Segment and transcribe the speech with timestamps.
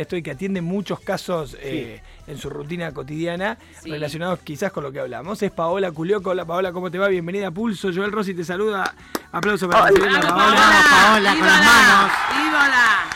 [0.00, 4.92] esto y que atiende muchos casos eh, en su rutina cotidiana relacionados quizás con lo
[4.92, 5.42] que hablamos.
[5.42, 6.30] Es Paola Culioco.
[6.30, 7.08] Hola Paola, ¿cómo te va?
[7.08, 7.90] Bienvenida a Pulso.
[7.94, 8.94] Joel Rossi te saluda.
[9.32, 10.84] Aplauso para recibirla, Paola.
[10.90, 12.12] Paola, con las manos.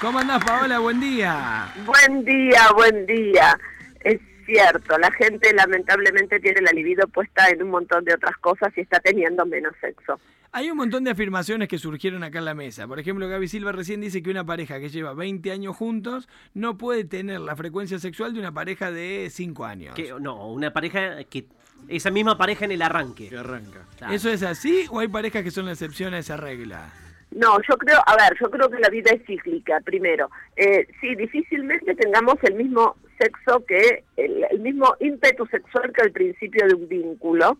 [0.00, 0.78] ¿Cómo andás, Paola?
[0.80, 1.72] Buen día.
[1.86, 3.58] Buen día, buen día.
[4.00, 8.70] Es cierto, la gente lamentablemente tiene la libido puesta en un montón de otras cosas
[8.76, 10.20] y está teniendo menos sexo.
[10.56, 12.86] Hay un montón de afirmaciones que surgieron acá en la mesa.
[12.86, 16.78] Por ejemplo, Gaby Silva recién dice que una pareja que lleva 20 años juntos no
[16.78, 19.96] puede tener la frecuencia sexual de una pareja de 5 años.
[20.20, 21.46] no, una pareja que
[21.88, 23.30] esa misma pareja en el arranque.
[23.30, 23.84] Que arranca.
[24.12, 26.88] ¿Eso es así o hay parejas que son la excepción a esa regla?
[27.32, 30.30] No, yo creo, a ver, yo creo que la vida es cíclica, primero.
[30.54, 36.12] Eh, sí, difícilmente tengamos el mismo sexo que, el, el mismo ímpetu sexual que al
[36.12, 37.58] principio de un vínculo.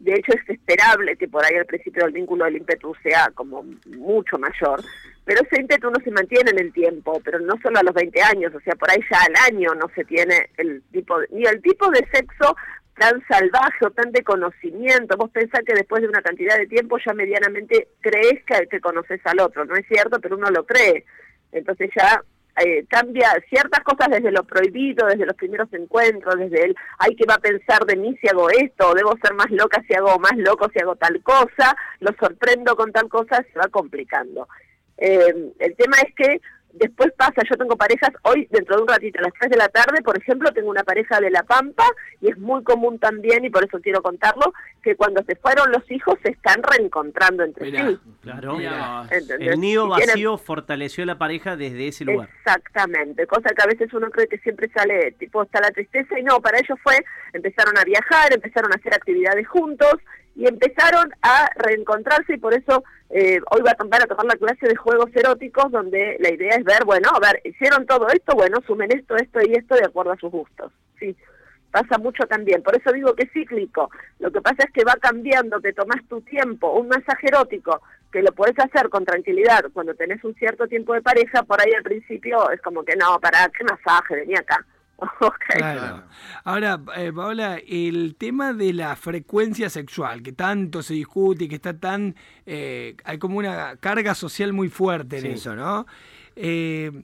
[0.00, 3.64] De hecho, es esperable que por ahí al principio del vínculo el ímpetu sea como
[3.86, 4.80] mucho mayor,
[5.24, 8.22] pero ese ímpetu no se mantiene en el tiempo, pero no solo a los 20
[8.22, 11.60] años, o sea, por ahí ya al año no se tiene el tipo, ni el
[11.60, 12.56] tipo de sexo
[12.98, 15.16] tan salvaje o tan de conocimiento.
[15.16, 19.20] Vos pensás que después de una cantidad de tiempo ya medianamente crees que, que conoces
[19.24, 21.04] al otro, no es cierto, pero uno lo cree.
[21.52, 22.22] Entonces ya
[22.64, 27.24] eh, cambia ciertas cosas desde lo prohibido, desde los primeros encuentros, desde el, ay, ¿qué
[27.26, 28.88] va a pensar de mí si hago esto?
[28.88, 31.76] ¿O debo ser más loca si hago más loco si hago tal cosa?
[32.00, 33.44] ¿Lo sorprendo con tal cosa?
[33.52, 34.48] Se va complicando.
[34.96, 36.40] Eh, el tema es que
[36.78, 39.68] Después pasa, yo tengo parejas, hoy dentro de un ratito, a las 3 de la
[39.68, 41.84] tarde, por ejemplo, tengo una pareja de La Pampa,
[42.20, 45.90] y es muy común también, y por eso quiero contarlo, que cuando se fueron los
[45.90, 47.98] hijos se están reencontrando entre sí.
[48.22, 52.28] Claro, el nido vacío fortaleció la pareja desde ese lugar.
[52.38, 56.22] Exactamente, cosa que a veces uno cree que siempre sale, tipo, está la tristeza, y
[56.22, 56.94] no, para ellos fue,
[57.32, 59.94] empezaron a viajar, empezaron a hacer actividades juntos,
[60.38, 64.36] y empezaron a reencontrarse y por eso eh, hoy va a, tomar a tomar la
[64.36, 68.36] clase de juegos eróticos donde la idea es ver, bueno, a ver, hicieron todo esto,
[68.36, 70.70] bueno, sumen esto, esto y esto de acuerdo a sus gustos.
[71.00, 71.16] Sí,
[71.72, 72.62] pasa mucho también.
[72.62, 73.90] Por eso digo que es cíclico.
[74.20, 77.82] Lo que pasa es que va cambiando, te tomas tu tiempo, un masaje erótico
[78.12, 81.72] que lo puedes hacer con tranquilidad cuando tenés un cierto tiempo de pareja, por ahí
[81.76, 84.14] al principio es como que no, para, ¿qué masaje?
[84.14, 84.64] Venía acá.
[85.48, 86.04] Claro.
[86.44, 91.56] Ahora, eh, Paola, el tema de la frecuencia sexual, que tanto se discute y que
[91.56, 92.14] está tan...
[92.46, 95.86] Eh, hay como una carga social muy fuerte en eso, ¿no?
[96.36, 97.02] Eh,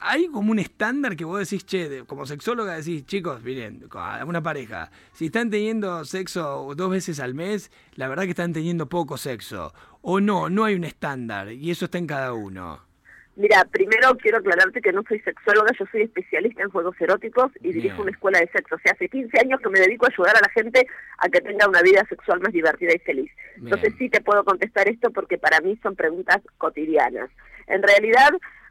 [0.00, 3.88] hay como un estándar que vos decís, che, como sexóloga decís, chicos, miren,
[4.26, 8.88] una pareja, si están teniendo sexo dos veces al mes, la verdad que están teniendo
[8.88, 9.74] poco sexo.
[10.00, 12.87] O no, no hay un estándar y eso está en cada uno.
[13.38, 17.72] Mira, primero quiero aclararte que no soy sexóloga, yo soy especialista en juegos eróticos y
[17.72, 18.74] dirijo una escuela de sexo.
[18.74, 20.88] O sea, hace 15 años que me dedico a ayudar a la gente
[21.18, 23.30] a que tenga una vida sexual más divertida y feliz.
[23.56, 27.30] Entonces sí te puedo contestar esto porque para mí son preguntas cotidianas.
[27.68, 28.30] En realidad,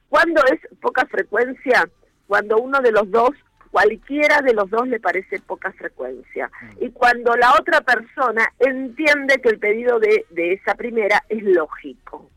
[0.10, 1.90] ¿cuándo es poca frecuencia?
[2.28, 3.32] Cuando uno de los dos,
[3.72, 6.52] cualquiera de los dos le parece poca frecuencia.
[6.62, 6.84] Mm.
[6.84, 12.30] Y cuando la otra persona entiende que el pedido de, de esa primera es lógico.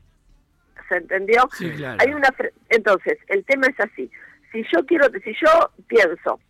[0.90, 1.48] ¿Se entendió?
[1.56, 1.98] Sí, claro.
[2.00, 2.28] Hay una
[2.68, 4.10] entonces, el tema es así.
[4.52, 6.40] Si yo quiero, si yo pienso,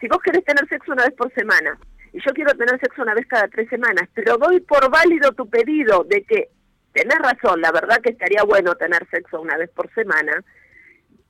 [0.00, 1.76] si vos querés tener sexo una vez por semana
[2.12, 5.50] y yo quiero tener sexo una vez cada tres semanas, pero doy por válido tu
[5.50, 6.48] pedido de que
[6.92, 10.32] tenés razón, la verdad que estaría bueno tener sexo una vez por semana,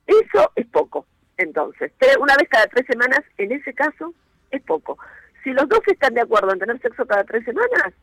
[0.05, 1.05] eso es poco.
[1.37, 4.13] Entonces, una vez cada tres semanas, en ese caso,
[4.51, 4.97] es poco.
[5.43, 7.93] Si los dos están de acuerdo en tener sexo cada tres semanas,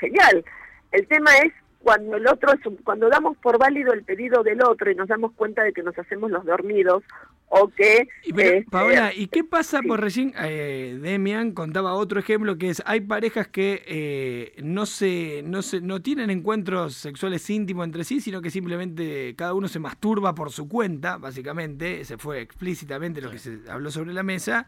[0.00, 0.44] genial.
[0.92, 1.52] El tema es
[1.82, 5.32] cuando el otro es cuando damos por válido el pedido del otro y nos damos
[5.32, 7.04] cuenta de que nos hacemos los dormidos
[7.48, 12.58] o que y este, Paola y qué pasa por recién eh, Demian contaba otro ejemplo
[12.58, 17.86] que es hay parejas que eh, no se no se no tienen encuentros sexuales íntimos
[17.86, 22.40] entre sí sino que simplemente cada uno se masturba por su cuenta básicamente se fue
[22.40, 24.66] explícitamente lo que se habló sobre la mesa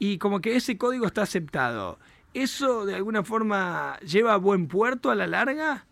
[0.00, 2.00] y como que ese código está aceptado.
[2.32, 5.86] Eso de alguna forma lleva a buen puerto a la larga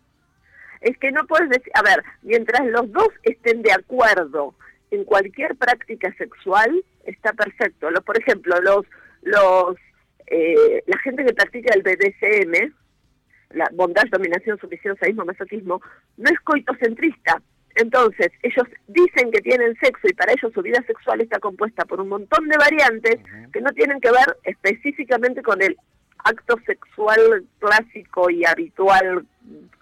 [0.81, 4.55] es que no puedes decir, a ver, mientras los dos estén de acuerdo
[4.91, 7.89] en cualquier práctica sexual, está perfecto.
[8.05, 8.85] por ejemplo, los,
[9.21, 9.75] los,
[10.27, 12.73] eh, la gente que practica el BDSM,
[13.51, 15.81] la bondage, dominación, sumisión, sadismo, masochismo,
[16.17, 17.41] no es coitocentrista.
[17.75, 22.01] Entonces, ellos dicen que tienen sexo y para ellos su vida sexual está compuesta por
[22.01, 23.17] un montón de variantes
[23.53, 25.77] que no tienen que ver específicamente con el
[26.23, 29.25] acto sexual clásico y habitual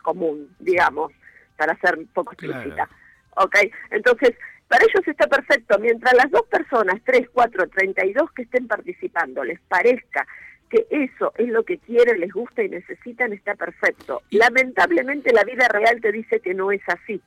[0.01, 1.11] común, digamos,
[1.57, 2.89] para ser un poco explícita.
[3.35, 3.55] ¿Ok?
[3.91, 4.33] Entonces,
[4.67, 5.77] para ellos está perfecto.
[5.79, 10.27] Mientras las dos personas, tres, cuatro, treinta y dos que estén participando, les parezca
[10.69, 14.21] que eso es lo que quieren, les gusta y necesitan, está perfecto.
[14.31, 17.21] Lamentablemente la vida real te dice que no es así.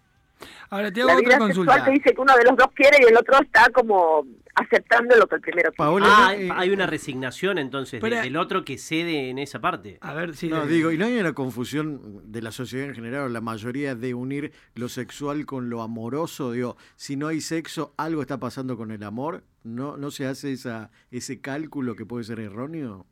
[0.71, 1.85] Ahora te hago otra consulta.
[1.85, 5.27] que dice que uno de los dos quiere y el otro está como aceptando lo
[5.27, 6.05] que el primero quiere.
[6.07, 9.99] ah, eh, hay una resignación entonces del otro que cede en esa parte.
[10.01, 10.49] A ver si.
[10.49, 13.95] No, digo, y no hay una confusión de la sociedad en general, o la mayoría
[13.95, 16.53] de unir lo sexual con lo amoroso.
[16.53, 19.45] Digo, si no hay sexo, algo está pasando con el amor.
[19.63, 23.07] ¿No, no se hace esa, ese cálculo que puede ser erróneo?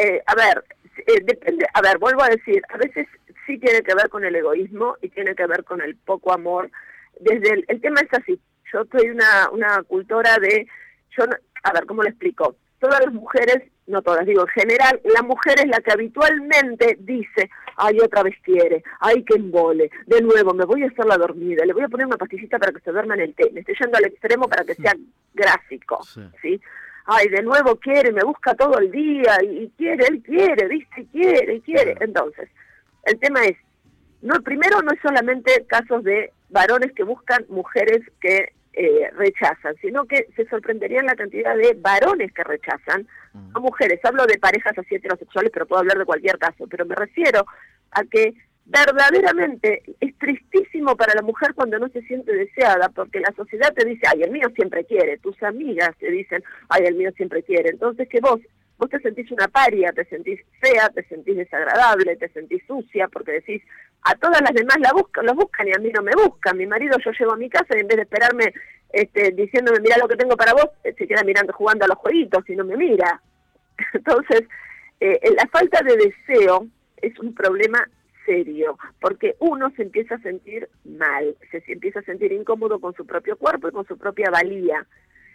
[0.00, 0.64] Eh, a ver,
[1.06, 1.66] eh, depende.
[1.74, 3.06] A ver, vuelvo a decir, a veces
[3.46, 6.70] sí tiene que ver con el egoísmo y tiene que ver con el poco amor.
[7.18, 8.40] Desde el, tema es así.
[8.72, 10.66] Yo soy una, una cultora de,
[11.16, 11.24] yo
[11.64, 12.56] a ver, ¿cómo le explico?
[12.78, 17.50] Todas las mujeres, no todas, digo, en general, la mujer es la que habitualmente dice,
[17.76, 21.66] ay, otra vez quiere, ay, que embole, de nuevo, me voy a hacer la dormida,
[21.66, 23.74] le voy a poner una pastillita para que se duerma en el té, me estoy
[23.78, 24.94] yendo al extremo para que sea
[25.34, 26.00] gráfico,
[26.40, 26.58] ¿sí?
[27.12, 31.04] Ay, de nuevo quiere, me busca todo el día, y, y quiere, él quiere, viste,
[31.10, 31.96] quiere, quiere.
[31.98, 32.48] Entonces,
[33.02, 33.56] el tema es,
[34.22, 40.04] no primero no es solamente casos de varones que buscan mujeres que eh, rechazan, sino
[40.04, 43.08] que se sorprenderían la cantidad de varones que rechazan
[43.54, 43.98] a mujeres.
[44.04, 47.44] Hablo de parejas así heterosexuales, pero puedo hablar de cualquier caso, pero me refiero
[47.90, 48.34] a que
[48.70, 53.84] verdaderamente es tristísimo para la mujer cuando no se siente deseada, porque la sociedad te
[53.84, 57.70] dice, ay, el mío siempre quiere, tus amigas te dicen, ay, el mío siempre quiere.
[57.70, 58.40] Entonces que vos
[58.78, 63.32] vos te sentís una paria, te sentís fea, te sentís desagradable, te sentís sucia, porque
[63.32, 63.62] decís,
[64.02, 66.56] a todas las demás la buscan, los buscan y a mí no me buscan.
[66.56, 68.54] Mi marido yo llego a mi casa y en vez de esperarme
[68.88, 72.48] este, diciéndome, mira lo que tengo para vos, se queda mirando, jugando a los jueguitos
[72.48, 73.20] y no me mira.
[73.92, 74.44] Entonces,
[75.00, 76.66] eh, la falta de deseo
[77.02, 77.86] es un problema
[78.30, 83.04] serio, porque uno se empieza a sentir mal, se empieza a sentir incómodo con su
[83.04, 84.86] propio cuerpo y con su propia valía.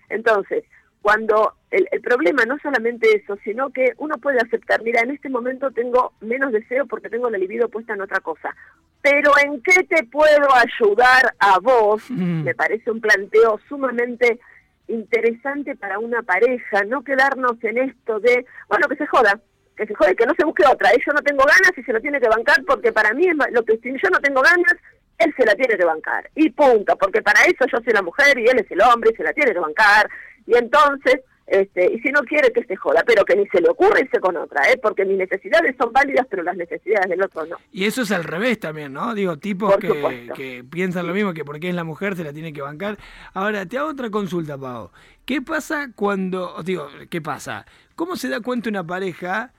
[0.08, 0.64] Entonces,
[1.02, 5.72] cuando el, problema no solamente eso, sino que uno puede aceptar, mira, en este momento
[5.72, 8.56] tengo menos deseo porque tengo la libido puesta en otra cosa,
[9.02, 12.04] pero ¿en qué te puedo ayudar a vos?
[12.16, 12.44] Mm.
[12.44, 14.40] Me parece un planteo sumamente
[14.88, 19.42] interesante para una pareja, no quedarnos en esto de, bueno, que se joda,
[19.76, 22.02] que se jode, que no se busque otra, yo no tengo ganas y se lo
[22.02, 24.76] tiene que bancar porque para mí lo que si yo no tengo ganas,
[25.18, 28.38] él se la tiene que bancar, y punto, porque para eso yo soy la mujer
[28.38, 30.10] y él es el hombre y se la tiene que bancar,
[30.46, 33.70] y entonces, este, y si no quiere que se joda, pero que ni se le
[33.70, 34.80] ocurra irse con otra, ¿eh?
[34.82, 37.58] porque mis necesidades son válidas, pero las necesidades del otro no.
[37.72, 39.14] Y eso es al revés también, ¿no?
[39.14, 42.52] Digo, tipos que, que, piensan lo mismo, que porque es la mujer se la tiene
[42.52, 42.98] que bancar.
[43.34, 44.92] Ahora, te hago otra consulta, Pau.
[45.26, 47.66] ¿Qué pasa cuando, digo, qué pasa?
[47.96, 49.54] ¿Cómo se da cuenta una pareja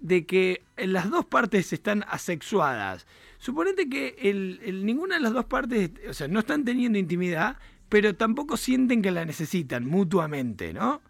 [0.00, 3.06] de que las dos partes están asexuadas?
[3.38, 7.56] Suponete que el, ninguna de las dos partes, o sea, no están teniendo intimidad,
[7.88, 11.00] pero tampoco sienten que la necesitan mutuamente, ¿no?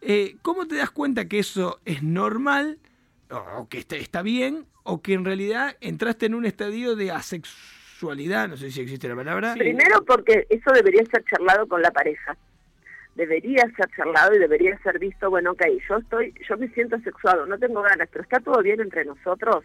[0.00, 2.78] Eh, ¿Cómo te das cuenta que eso es normal,
[3.30, 8.48] o que está, bien, o que en realidad entraste en un estadio de asexualidad?
[8.48, 9.54] No sé si existe la palabra.
[9.54, 12.36] Primero porque eso debería ser charlado con la pareja.
[13.14, 17.46] Debería ser charlado y debería ser visto, bueno, ok, yo estoy, yo me siento asexuado,
[17.46, 19.64] no tengo ganas, pero está todo bien entre nosotros.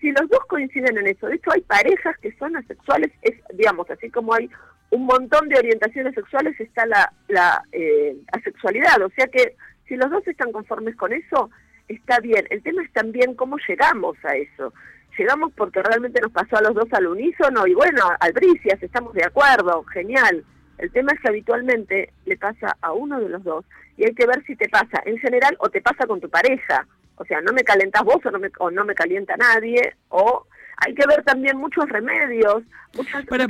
[0.00, 3.90] Si los dos coinciden en eso, de hecho hay parejas que son asexuales, es, digamos,
[3.90, 4.48] así como hay
[4.90, 9.02] un montón de orientaciones sexuales está la, la eh, asexualidad.
[9.02, 9.56] O sea que
[9.88, 11.50] si los dos están conformes con eso,
[11.88, 12.46] está bien.
[12.50, 14.72] El tema es también cómo llegamos a eso.
[15.18, 19.14] Llegamos porque realmente nos pasó a los dos al unísono y bueno, al bricias, estamos
[19.14, 20.44] de acuerdo, genial.
[20.78, 23.64] El tema es que habitualmente le pasa a uno de los dos
[23.96, 26.86] y hay que ver si te pasa en general o te pasa con tu pareja.
[27.16, 30.46] O sea, no me calentas vos o no me, o no me calienta nadie o
[30.76, 32.62] hay que ver también muchos remedios,
[32.94, 33.44] muchas, Para,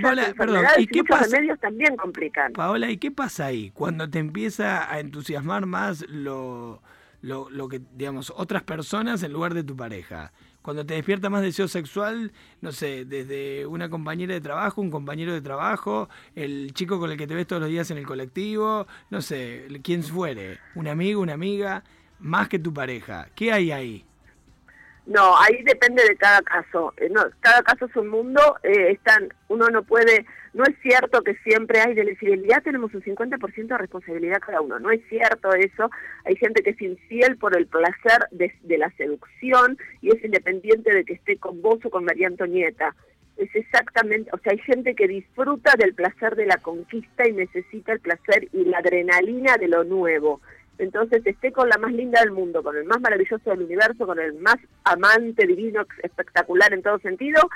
[0.78, 2.52] ¿y, qué muchos remedios también complican.
[2.52, 3.70] Paola, ¿y qué pasa ahí?
[3.70, 6.82] Cuando te empieza a entusiasmar más lo,
[7.22, 10.32] lo, lo que, digamos, otras personas en lugar de tu pareja.
[10.64, 15.34] Cuando te despierta más deseo sexual, no sé, desde una compañera de trabajo, un compañero
[15.34, 18.86] de trabajo, el chico con el que te ves todos los días en el colectivo,
[19.10, 21.84] no sé, quién fuere, un amigo, una amiga,
[22.18, 23.28] más que tu pareja.
[23.34, 24.06] ¿Qué hay ahí?
[25.06, 26.94] No, ahí depende de cada caso.
[26.96, 28.40] Eh, no, cada caso es un mundo.
[28.62, 33.02] Eh, están, uno no puede, no es cierto que siempre hay de infidelidad, tenemos un
[33.02, 34.78] 50% de responsabilidad cada uno.
[34.78, 35.90] No es cierto eso.
[36.24, 40.94] Hay gente que es infiel por el placer de, de la seducción y es independiente
[40.94, 42.94] de que esté con vos o con María Antonieta.
[43.36, 47.92] Es exactamente, o sea, hay gente que disfruta del placer de la conquista y necesita
[47.92, 50.40] el placer y la adrenalina de lo nuevo.
[50.78, 54.18] Entonces esté con la más linda del mundo, con el más maravilloso del universo, con
[54.18, 57.48] el más amante, divino, espectacular en todo sentido,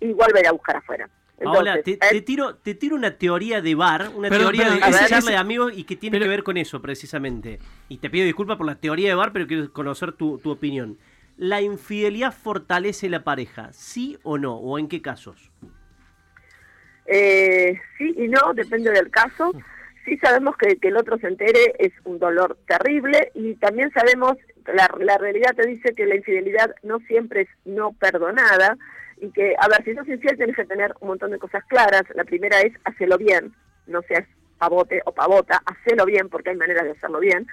[0.00, 1.08] igual va a ir a buscar afuera.
[1.44, 5.72] Ahora, te, tiro, te tiro una teoría de bar, una teoría de charla de amigos
[5.76, 7.60] y que tiene que ver con eso precisamente.
[7.88, 10.98] Y te pido disculpas por la teoría de bar, pero quiero conocer tu, tu opinión.
[11.36, 13.72] ¿La infidelidad fortalece la pareja?
[13.72, 14.56] ¿Sí o no?
[14.56, 15.52] ¿O en qué casos?
[17.06, 19.52] Eh, sí y no, depende del caso.
[20.08, 24.88] Sí sabemos que, el otro se entere es un dolor terrible y también sabemos, la,
[24.98, 28.78] la realidad te dice que la infidelidad no siempre es no perdonada
[29.20, 32.04] y que, a ver, si sos infiel tienes que tener un montón de cosas claras.
[32.14, 33.52] La primera es, hacelo bien,
[33.86, 34.24] no seas
[34.56, 37.46] pavote o pavota, hacelo bien porque hay maneras de hacerlo bien.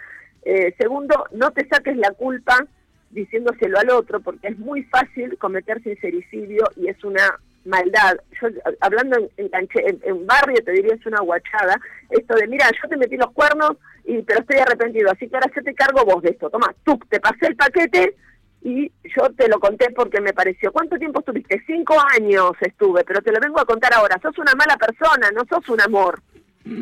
[0.43, 2.65] Eh, segundo, no te saques la culpa
[3.09, 8.17] diciéndoselo al otro porque es muy fácil cometer sincericidio y es una maldad.
[8.41, 8.47] Yo,
[8.79, 11.79] hablando en, en, barrio, te diría es una guachada,
[12.09, 15.51] esto de, mira, yo te metí los cuernos, y pero estoy arrepentido, así que ahora
[15.55, 16.49] yo te cargo vos de esto.
[16.49, 18.15] Toma, tú, te pasé el paquete
[18.61, 20.71] y yo te lo conté porque me pareció.
[20.71, 21.61] ¿Cuánto tiempo estuviste?
[21.65, 24.19] Cinco años estuve, pero te lo vengo a contar ahora.
[24.21, 26.21] Sos una mala persona, no sos un amor.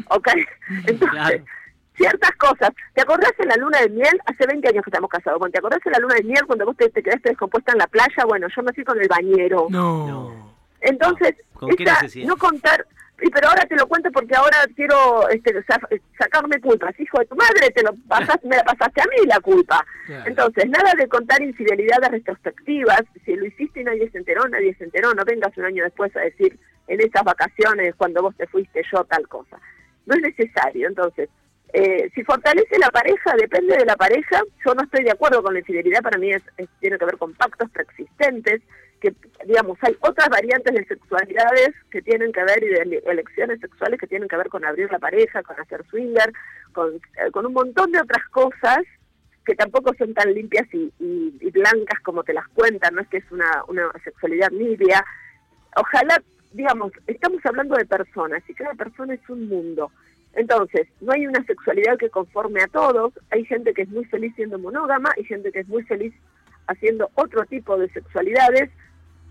[0.09, 0.29] ¿Ok?
[0.87, 1.43] Entonces,
[1.95, 2.69] ciertas cosas.
[2.93, 4.19] ¿Te acordás de la luna de miel?
[4.25, 5.41] Hace 20 años que estamos casados.
[5.51, 8.25] ¿te acordás de la luna de miel cuando vos te, quedaste descompuesta en la playa?
[8.27, 9.67] Bueno, yo me fui con el bañero.
[9.69, 10.52] No.
[10.83, 11.35] Entonces,
[12.25, 12.85] no contar
[13.23, 15.53] y pero ahora te lo cuento porque ahora quiero este,
[16.17, 16.99] sacarme culpas.
[16.99, 19.85] Hijo de tu madre, te lo pasaste, me la pasaste a mí la culpa.
[20.25, 23.01] Entonces, nada de contar infidelidades retrospectivas.
[23.23, 25.13] Si lo hiciste y nadie se enteró, nadie se enteró.
[25.13, 29.05] No vengas un año después a decir, en esas vacaciones, cuando vos te fuiste yo,
[29.05, 29.57] tal cosa.
[30.05, 30.89] No es necesario.
[30.89, 31.29] Entonces,
[31.73, 34.41] eh, si fortalece la pareja, depende de la pareja.
[34.63, 36.03] Yo no estoy de acuerdo con la infidelidad.
[36.03, 36.43] Para mí es,
[36.79, 38.61] tiene que ver con pactos preexistentes
[39.01, 39.13] que,
[39.45, 44.07] digamos, hay otras variantes de sexualidades que tienen que ver y de elecciones sexuales que
[44.07, 46.31] tienen que ver con abrir la pareja, con hacer swinger,
[46.71, 48.79] con, eh, con un montón de otras cosas
[49.45, 50.91] que tampoco son tan limpias y,
[51.51, 55.05] blancas como te las cuentan, no es que es una, una sexualidad nibia.
[55.75, 59.91] Ojalá, digamos, estamos hablando de personas y cada persona es un mundo.
[60.35, 64.33] Entonces, no hay una sexualidad que conforme a todos, hay gente que es muy feliz
[64.35, 66.13] siendo monógama y gente que es muy feliz
[66.67, 68.69] haciendo otro tipo de sexualidades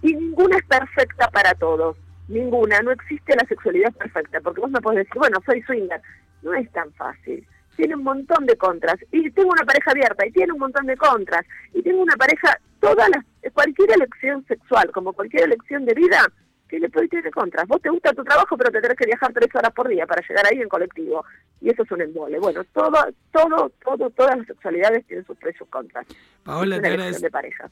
[0.02, 1.96] y ninguna es perfecta para todos,
[2.28, 6.00] ninguna, no existe la sexualidad perfecta, porque vos me podés decir, bueno, soy swinger,
[6.42, 10.32] no es tan fácil, tiene un montón de contras, y tengo una pareja abierta y
[10.32, 15.12] tiene un montón de contras, y tengo una pareja, todas las, cualquier elección sexual, como
[15.12, 16.26] cualquier elección de vida,
[16.72, 17.68] que le puede tener contras.
[17.68, 20.26] Vos te gusta tu trabajo, pero te tenés que viajar tres horas por día para
[20.26, 21.22] llegar ahí en colectivo.
[21.60, 22.38] Y eso es un embole.
[22.38, 22.90] Bueno, todo,
[23.30, 26.06] todo, todo, todas las sexualidades tienen sus precios contras.
[26.42, 26.96] Paola, te,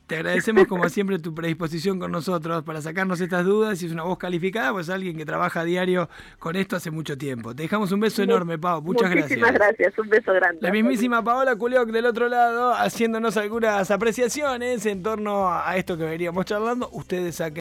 [0.06, 3.82] te, agradecemos como siempre tu predisposición con nosotros para sacarnos estas dudas.
[3.82, 7.16] Y es una voz calificada, pues alguien que trabaja a diario con esto hace mucho
[7.16, 7.54] tiempo.
[7.54, 8.82] Te dejamos un beso enorme, Pau.
[8.82, 9.30] Muchas gracias.
[9.30, 9.98] Muchísimas gracias.
[9.98, 10.58] Un beso grande.
[10.60, 16.04] La mismísima Paola Culioc del otro lado, haciéndonos algunas apreciaciones en torno a esto que
[16.04, 16.90] veníamos charlando.
[16.92, 17.48] Ustedes saquen